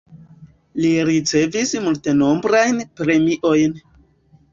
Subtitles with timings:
[0.85, 3.77] Li ricevis multenombrajn premiojn.